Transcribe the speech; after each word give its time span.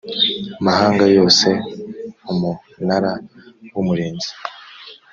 mahanga 0.65 1.05
yose 1.15 1.47
umunara 2.31 3.11
w 3.73 3.75
umurinzi 3.81 4.31